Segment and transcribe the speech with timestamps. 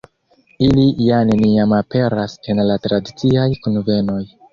[0.67, 4.19] Ili ja neniam aperas en la tradiciaj kunvenoj.